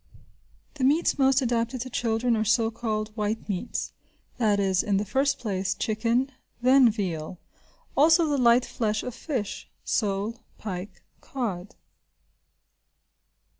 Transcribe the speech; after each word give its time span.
The 0.73 0.83
meats 0.83 1.19
most 1.19 1.43
adapted 1.43 1.81
to 1.81 1.89
children 1.91 2.35
are 2.35 2.43
so 2.43 2.71
called 2.71 3.09
white 3.15 3.47
meats, 3.47 3.93
that 4.39 4.59
is, 4.59 4.81
in 4.81 4.97
the 4.97 5.05
first 5.05 5.37
place, 5.37 5.75
chicken, 5.75 6.31
then 6.59 6.89
veal; 6.89 7.37
also 7.95 8.25
the 8.27 8.39
light 8.39 8.65
flesh 8.65 9.03
of 9.03 9.13
fish, 9.13 9.69
(sole, 9.83 10.39
pike, 10.57 11.03
cod). 11.19 11.75